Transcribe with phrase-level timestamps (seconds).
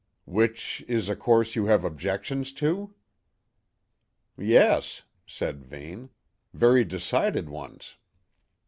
[0.25, 2.95] "Which is a course you have objections to?"
[4.35, 6.09] "Yes," said Vane,
[6.55, 7.97] "very decided ones."